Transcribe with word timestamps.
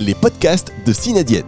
les 0.00 0.14
podcasts 0.14 0.72
de 0.86 0.92
Cinadiète. 0.92 1.46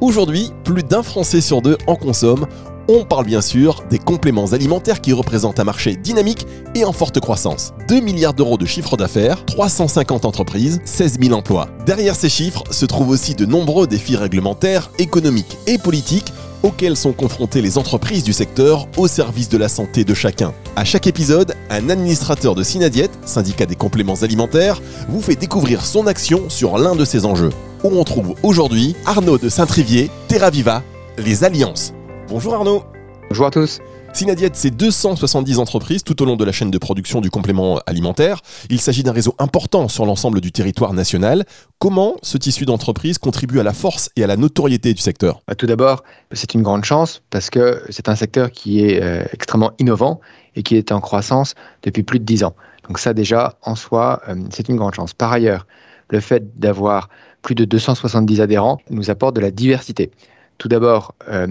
Aujourd'hui, 0.00 0.50
plus 0.64 0.82
d'un 0.82 1.02
Français 1.02 1.40
sur 1.40 1.62
deux 1.62 1.78
en 1.86 1.96
consomme. 1.96 2.46
On 2.88 3.04
parle 3.04 3.24
bien 3.24 3.40
sûr 3.40 3.82
des 3.88 3.98
compléments 3.98 4.52
alimentaires 4.52 5.00
qui 5.00 5.12
représentent 5.12 5.58
un 5.60 5.64
marché 5.64 5.96
dynamique 5.96 6.46
et 6.74 6.84
en 6.84 6.92
forte 6.92 7.20
croissance. 7.20 7.72
2 7.88 8.00
milliards 8.00 8.34
d'euros 8.34 8.58
de 8.58 8.66
chiffre 8.66 8.96
d'affaires, 8.96 9.44
350 9.46 10.24
entreprises, 10.24 10.80
16 10.84 11.18
000 11.20 11.34
emplois. 11.34 11.68
Derrière 11.86 12.14
ces 12.14 12.28
chiffres 12.28 12.64
se 12.70 12.84
trouvent 12.84 13.08
aussi 13.08 13.34
de 13.34 13.46
nombreux 13.46 13.86
défis 13.86 14.16
réglementaires, 14.16 14.90
économiques 14.98 15.56
et 15.66 15.78
politiques 15.78 16.32
auxquels 16.62 16.96
sont 16.96 17.12
confrontées 17.12 17.60
les 17.60 17.78
entreprises 17.78 18.24
du 18.24 18.32
secteur 18.32 18.88
au 18.96 19.06
service 19.06 19.48
de 19.48 19.58
la 19.58 19.68
santé 19.68 20.04
de 20.04 20.14
chacun. 20.14 20.52
À 20.76 20.84
chaque 20.84 21.06
épisode, 21.06 21.54
un 21.70 21.90
administrateur 21.90 22.54
de 22.54 22.62
Synadiète, 22.62 23.12
syndicat 23.24 23.66
des 23.66 23.76
compléments 23.76 24.22
alimentaires, 24.22 24.80
vous 25.08 25.20
fait 25.20 25.36
découvrir 25.36 25.84
son 25.84 26.06
action 26.06 26.48
sur 26.48 26.78
l'un 26.78 26.96
de 26.96 27.04
ces 27.04 27.26
enjeux. 27.26 27.50
Où 27.84 27.98
on 27.98 28.04
trouve 28.04 28.34
aujourd'hui 28.42 28.96
Arnaud 29.04 29.36
de 29.36 29.50
Saint-Trivier, 29.50 30.10
Terraviva, 30.26 30.82
les 31.18 31.44
alliances. 31.44 31.92
Bonjour 32.28 32.54
Arnaud. 32.54 32.82
Bonjour 33.28 33.44
à 33.44 33.50
tous. 33.50 33.80
Synadiète, 34.14 34.56
c'est 34.56 34.70
270 34.70 35.58
entreprises 35.58 36.02
tout 36.02 36.22
au 36.22 36.24
long 36.24 36.36
de 36.36 36.44
la 36.46 36.52
chaîne 36.52 36.70
de 36.70 36.78
production 36.78 37.20
du 37.20 37.28
complément 37.28 37.80
alimentaire. 37.86 38.40
Il 38.70 38.80
s'agit 38.80 39.02
d'un 39.02 39.12
réseau 39.12 39.34
important 39.38 39.88
sur 39.88 40.06
l'ensemble 40.06 40.40
du 40.40 40.50
territoire 40.50 40.94
national. 40.94 41.44
Comment 41.78 42.16
ce 42.22 42.38
tissu 42.38 42.64
d'entreprises 42.64 43.18
contribue 43.18 43.60
à 43.60 43.62
la 43.62 43.74
force 43.74 44.08
et 44.16 44.24
à 44.24 44.26
la 44.26 44.38
notoriété 44.38 44.94
du 44.94 45.02
secteur? 45.02 45.42
Bah, 45.46 45.54
Tout 45.54 45.66
d'abord, 45.66 46.04
c'est 46.32 46.54
une 46.54 46.62
grande 46.62 46.86
chance 46.86 47.20
parce 47.28 47.50
que 47.50 47.82
c'est 47.90 48.08
un 48.08 48.16
secteur 48.16 48.50
qui 48.50 48.80
est 48.80 49.02
euh, 49.02 49.26
extrêmement 49.34 49.72
innovant 49.78 50.22
et 50.56 50.62
qui 50.62 50.76
est 50.76 50.90
en 50.90 51.02
croissance 51.02 51.54
depuis 51.82 52.02
plus 52.02 52.18
de 52.18 52.24
10 52.24 52.44
ans. 52.44 52.54
Donc 52.88 52.98
ça 52.98 53.12
déjà, 53.12 53.58
en 53.60 53.74
soi, 53.74 54.22
euh, 54.30 54.36
c'est 54.48 54.70
une 54.70 54.76
grande 54.76 54.94
chance. 54.94 55.12
Par 55.12 55.32
ailleurs, 55.32 55.66
le 56.08 56.20
fait 56.20 56.58
d'avoir 56.58 57.08
plus 57.44 57.54
de 57.54 57.64
270 57.64 58.40
adhérents 58.40 58.78
nous 58.90 59.10
apporte 59.10 59.36
de 59.36 59.40
la 59.40 59.52
diversité. 59.52 60.10
Tout 60.58 60.66
d'abord, 60.66 61.14
euh, 61.28 61.46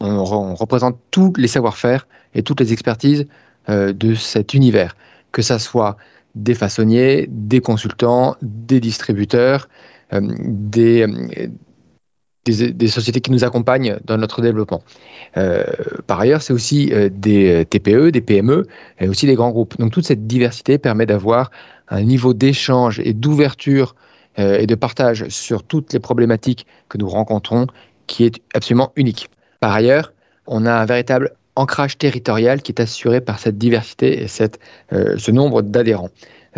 on, 0.00 0.54
représente 0.54 0.96
tous 1.10 1.32
les 1.36 1.48
savoir-faire 1.48 2.06
et 2.34 2.42
toutes 2.42 2.60
les 2.60 2.72
expertises 2.72 3.26
euh, 3.68 3.92
de 3.92 4.14
cet 4.14 4.54
univers, 4.54 4.96
que 5.32 5.42
ce 5.42 5.58
soit 5.58 5.96
des 6.34 6.54
façonniers, 6.54 7.26
des 7.28 7.60
consultants, 7.60 8.36
des 8.40 8.78
distributeurs, 8.78 9.68
euh, 10.12 10.20
des, 10.38 11.06
des, 12.44 12.88
sociétés 12.88 13.20
qui 13.20 13.32
nous 13.32 13.42
accompagnent 13.42 13.98
dans 14.04 14.18
notre 14.18 14.40
développement. 14.40 14.82
Par 16.06 16.20
ailleurs, 16.20 16.42
c'est 16.42 16.52
aussi 16.52 16.92
des 17.10 17.66
TPE, 17.68 18.10
des 18.12 18.20
PME 18.20 18.66
et 19.00 19.08
aussi 19.08 19.26
des 19.26 19.34
grands 19.34 19.50
groupes. 19.50 19.76
Donc 19.78 19.90
toute 19.90 20.06
cette 20.06 20.28
diversité 20.28 20.78
permet 20.78 21.06
d'avoir 21.06 21.50
un 21.88 22.02
niveau 22.02 22.34
d'échange 22.34 23.00
et 23.00 23.14
d'ouverture 23.14 23.96
et 24.38 24.66
de 24.66 24.74
partage 24.74 25.28
sur 25.28 25.62
toutes 25.62 25.92
les 25.92 25.98
problématiques 25.98 26.66
que 26.88 26.98
nous 26.98 27.08
rencontrons 27.08 27.66
qui 28.06 28.24
est 28.24 28.40
absolument 28.54 28.92
unique. 28.96 29.30
Par 29.60 29.72
ailleurs, 29.72 30.12
on 30.46 30.66
a 30.66 30.72
un 30.72 30.84
véritable 30.84 31.32
ancrage 31.56 31.98
territorial 31.98 32.62
qui 32.62 32.72
est 32.72 32.80
assuré 32.80 33.20
par 33.20 33.38
cette 33.38 33.58
diversité 33.58 34.22
et 34.22 34.28
cette, 34.28 34.60
euh, 34.92 35.16
ce 35.16 35.30
nombre 35.30 35.62
d'adhérents. 35.62 36.10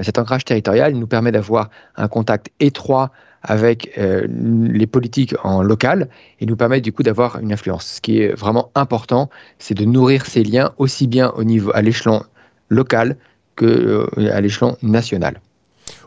Cet 0.02 0.18
ancrage 0.18 0.44
territorial 0.44 0.94
nous 0.94 1.06
permet 1.06 1.32
d'avoir 1.32 1.70
un 1.96 2.08
contact 2.08 2.50
étroit 2.60 3.10
avec 3.42 3.92
euh, 3.98 4.26
les 4.28 4.86
politiques 4.86 5.34
en 5.44 5.62
local 5.62 6.08
et 6.40 6.46
nous 6.46 6.56
permet 6.56 6.80
du 6.80 6.92
coup 6.92 7.02
d'avoir 7.02 7.38
une 7.38 7.52
influence. 7.52 7.86
Ce 7.86 8.00
qui 8.00 8.20
est 8.20 8.32
vraiment 8.32 8.70
important, 8.74 9.30
c'est 9.58 9.74
de 9.74 9.84
nourrir 9.84 10.26
ces 10.26 10.42
liens 10.42 10.72
aussi 10.78 11.06
bien 11.06 11.30
au 11.36 11.44
niveau 11.44 11.70
à 11.74 11.82
l'échelon 11.82 12.22
local 12.68 13.16
que 13.56 14.08
euh, 14.18 14.32
à 14.32 14.40
l'échelon 14.40 14.76
national. 14.82 15.40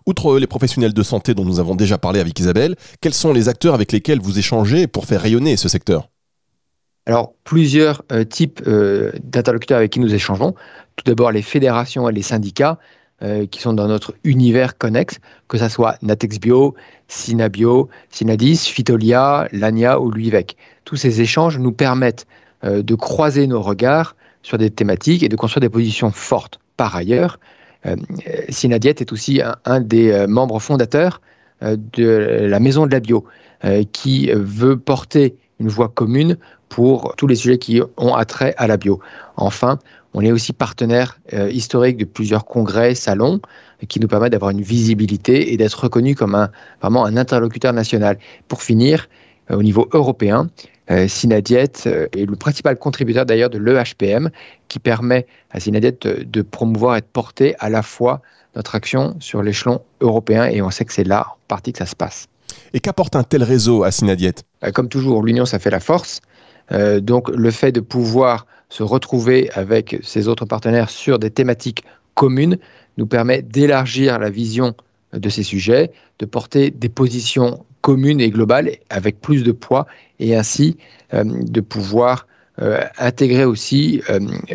Outre 0.08 0.40
les 0.40 0.48
professionnels 0.48 0.94
de 0.94 1.04
santé 1.04 1.34
dont 1.34 1.46
nous 1.46 1.60
avons 1.60 1.76
déjà 1.76 1.98
parlé 1.98 2.20
avec 2.20 2.40
Isabelle, 2.40 2.76
quels 3.02 3.14
sont 3.14 3.34
les 3.34 3.50
acteurs 3.50 3.74
avec 3.74 3.92
lesquels 3.92 4.20
vous 4.20 4.40
échangez 4.40 4.88
pour 4.88 5.06
faire 5.06 5.22
rayonner 5.22 5.58
ce 5.58 5.70
secteur? 5.70 6.10
Alors, 7.06 7.34
plusieurs 7.44 8.04
euh, 8.12 8.24
types 8.24 8.62
euh, 8.68 9.12
d'interlocuteurs 9.24 9.78
avec 9.78 9.92
qui 9.92 10.00
nous 10.00 10.14
échangeons. 10.14 10.54
Tout 10.96 11.04
d'abord, 11.06 11.32
les 11.32 11.42
fédérations 11.42 12.08
et 12.08 12.12
les 12.12 12.22
syndicats 12.22 12.78
euh, 13.24 13.46
qui 13.48 13.60
sont 13.60 13.74
dans 13.74 13.88
notre 13.88 14.14
univers 14.24 14.78
connexe, 14.78 15.20
que 15.48 15.58
ce 15.58 15.68
soit 15.68 15.98
Natexbio, 16.02 16.76
Synabio, 17.08 17.90
Synadis, 18.10 18.58
Phytolia, 18.58 19.48
Lania 19.52 20.00
ou 20.00 20.12
l'UIVEC. 20.12 20.58
Tous 20.86 20.96
ces 20.96 21.22
échanges 21.22 21.58
nous 21.58 21.72
permettent 21.72 22.26
de 22.64 22.94
croiser 22.94 23.48
nos 23.48 23.60
regards 23.60 24.16
sur 24.44 24.60
des 24.60 24.70
thématiques 24.70 25.24
et 25.24 25.30
de 25.30 25.36
construire 25.36 25.62
des 25.62 25.70
positions 25.70 26.12
fortes. 26.12 26.60
Par 26.78 26.96
ailleurs, 26.96 27.40
Synadiet 28.50 28.96
est 29.00 29.12
aussi 29.12 29.42
un 29.66 29.80
des 29.80 30.26
membres 30.28 30.60
fondateurs 30.60 31.22
de 31.62 32.48
la 32.48 32.60
Maison 32.60 32.86
de 32.86 32.92
la 32.92 33.00
Bio, 33.00 33.26
qui 33.92 34.32
veut 34.32 34.78
porter 34.78 35.36
une 35.60 35.68
voie 35.68 35.90
commune 35.90 36.38
pour 36.70 37.16
tous 37.18 37.28
les 37.28 37.36
sujets 37.36 37.58
qui 37.58 37.82
ont 37.98 38.16
attrait 38.16 38.56
à 38.58 38.66
la 38.66 38.78
bio. 38.78 39.00
Enfin, 39.36 39.78
on 40.14 40.22
est 40.22 40.32
aussi 40.32 40.54
partenaire 40.54 41.20
euh, 41.34 41.50
historique 41.50 41.98
de 41.98 42.06
plusieurs 42.06 42.46
congrès, 42.46 42.96
salons, 42.96 43.40
qui 43.88 44.00
nous 44.00 44.08
permettent 44.08 44.32
d'avoir 44.32 44.52
une 44.52 44.62
visibilité 44.62 45.54
et 45.54 45.58
d'être 45.58 45.84
reconnu 45.84 46.16
comme 46.16 46.36
un, 46.36 46.50
vraiment 46.82 47.06
un 47.06 47.18
interlocuteur 47.18 47.74
national. 47.74 48.18
Pour 48.48 48.62
finir, 48.62 49.08
euh, 49.08 49.31
au 49.52 49.64
niveau 49.64 49.88
européen, 49.94 50.50
euh, 50.90 51.08
Synadiet 51.08 51.72
est 51.86 52.26
le 52.26 52.36
principal 52.36 52.78
contributeur 52.78 53.26
d'ailleurs 53.26 53.50
de 53.50 53.58
l'EHPM, 53.58 54.30
qui 54.68 54.80
permet 54.80 55.26
à 55.52 55.60
Synadiet 55.60 55.98
de, 56.02 56.24
de, 56.24 56.42
promouvoir 56.42 56.98
et 56.98 57.02
de 57.02 57.06
porter 57.06 57.56
à 57.60 57.70
la 57.70 57.82
fois 57.82 58.22
notre 58.56 58.76
action 58.76 59.16
sur 59.20 59.44
l'échelon 59.44 59.82
européen, 60.02 60.46
et 60.46 60.62
on 60.62 60.70
sait 60.70 60.86
que 60.86 60.94
c'est 60.94 61.04
là 61.04 61.28
en 61.30 61.38
partie 61.48 61.72
que 61.72 61.80
ça 61.80 61.86
se 61.86 61.96
passe. 61.96 62.28
Et 62.74 62.80
qu'apporte 62.80 63.16
un 63.16 63.24
tel 63.24 63.44
réseau 63.44 63.84
à 63.84 63.92
Synadiet 63.92 64.36
Comme 64.74 64.90
toujours, 64.90 65.24
l'union, 65.24 65.46
ça 65.46 65.60
fait 65.60 65.70
la 65.70 65.80
force. 65.80 66.22
Euh, 66.72 67.00
donc 67.00 67.30
le 67.30 67.52
fait 67.52 67.72
de 67.72 67.80
pouvoir 67.80 68.46
se 68.70 68.84
retrouver 68.84 69.50
avec 69.54 69.98
ces 70.02 70.28
autres 70.28 70.46
partenaires 70.46 70.90
sur 70.90 71.20
des 71.20 71.30
thématiques 71.30 71.84
communes 72.16 72.58
nous 72.98 73.08
permet 73.08 73.42
d'élargir 73.42 74.20
la 74.20 74.30
vision 74.30 74.74
de 75.14 75.30
ces 75.30 75.44
sujets, 75.44 75.92
de 76.20 76.26
porter 76.26 76.72
des 76.72 76.88
positions 76.88 77.66
communes 77.82 78.22
et 78.22 78.30
globales 78.30 78.72
avec 78.90 79.20
plus 79.20 79.44
de 79.44 79.52
poids 79.52 79.88
et 80.20 80.36
ainsi 80.36 80.78
euh, 81.14 81.24
de 81.26 81.62
pouvoir 81.62 82.28
euh, 82.62 82.82
intégrer 82.98 83.46
aussi 83.46 84.02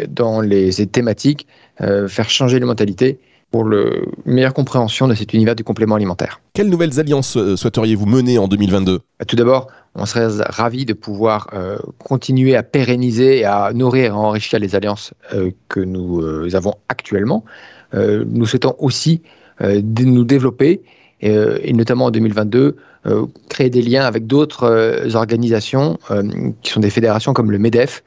dans 0.09 0.41
les, 0.41 0.87
thématiques, 0.87 1.47
faire 1.78 2.31
changer 2.31 2.59
les 2.59 2.66
mentalités 2.66 3.19
pour 3.50 3.64
la 3.64 3.91
meilleure 4.25 4.54
compréhension 4.54 5.09
de 5.09 5.14
cet 5.14 5.32
univers 5.32 5.54
du 5.54 5.64
complément 5.64 5.94
alimentaire. 5.94 6.41
Quelles 6.53 6.69
nouvelles 6.69 6.98
alliances 6.98 7.37
euh, 7.37 7.56
souhaiteriez-vous 7.56 8.06
mener 8.06 8.38
en 8.38 8.48
2022 8.48 8.98
bah, 8.98 9.25
Tout 9.26 9.37
d'abord, 9.37 9.69
on 9.94 10.04
serait 10.04 10.26
ravis 10.48 10.84
de 10.84 10.93
pouvoir 10.93 11.48
euh, 11.54 11.78
continuer 11.98 12.56
à 12.56 12.62
pérenniser, 12.62 13.44
à 13.44 13.72
nourrir 13.72 14.04
et 14.04 14.08
à 14.08 14.16
enrichir 14.16 14.58
les 14.58 14.75
alliances 14.75 15.14
euh, 15.32 15.50
que 15.69 15.81
nous 15.81 16.22
avons 16.54 16.75
actuellement. 16.88 17.44
nous 17.94 18.47
souhaitons 18.47 18.75
aussi 18.78 19.22
nous 19.60 20.25
développer 20.25 20.82
et, 21.21 21.72
notamment 21.72 22.06
en 22.06 22.10
2022 22.10 22.77
créer 23.49 23.71
des 23.71 23.82
liens 23.82 24.04
avec 24.04 24.27
d'autres 24.27 25.15
organisations 25.15 25.99
qui 26.62 26.71
sont 26.71 26.81
des 26.81 26.91
fédérations 26.91 27.32
comme 27.32 27.50
le 27.50 27.59
MEDEF, 27.59 28.03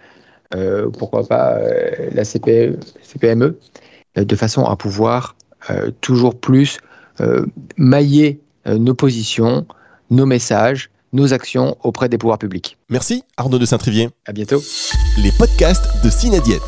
pourquoi 0.98 1.26
pas 1.28 1.58
la 2.12 2.24
CPE, 2.24 2.78
CPME, 3.02 3.58
euh, 4.18 4.26
de 4.26 4.36
façon 4.36 4.66
à 4.66 4.76
pouvoir 4.76 5.36
euh, 5.70 5.92
toujours 6.02 6.40
plus 6.40 6.80
euh, 7.22 7.46
mailler 7.78 8.40
nos 8.66 8.94
positions, 8.94 9.66
nos 10.12 10.28
messages, 10.28 10.92
nos 11.12 11.34
actions 11.34 11.76
auprès 11.82 12.08
des 12.08 12.20
pouvoirs 12.20 12.38
publics. 12.38 12.78
Merci 12.90 13.24
Arnaud 13.38 13.58
de 13.58 13.66
Saint-Trivier. 13.66 14.10
À 14.28 14.34
bientôt. 14.34 14.62
Les 15.24 15.32
podcasts 15.32 15.88
de 16.04 16.10
Cinadiète. 16.10 16.62